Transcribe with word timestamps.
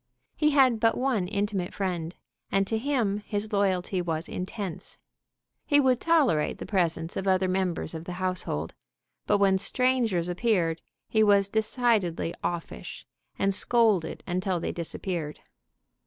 He 0.35 0.49
had 0.49 0.79
but 0.79 0.97
one 0.97 1.27
intimate 1.27 1.75
friend, 1.75 2.15
and 2.51 2.65
to 2.65 2.79
him 2.79 3.19
his 3.19 3.53
loyalty 3.53 4.01
was 4.01 4.27
intense. 4.27 4.97
He 5.67 5.79
would 5.79 6.01
tolerate 6.01 6.57
the 6.57 6.65
presence 6.65 7.15
of 7.15 7.27
other 7.27 7.47
members 7.47 7.93
of 7.93 8.05
the 8.05 8.13
household, 8.13 8.73
but 9.27 9.37
when 9.37 9.59
strangers 9.59 10.27
appeared 10.27 10.81
he 11.07 11.21
was 11.21 11.49
decidedly 11.49 12.33
offish, 12.43 13.05
and 13.37 13.53
scolded 13.53 14.23
until 14.25 14.59
they 14.59 14.71
disappeared. 14.71 15.39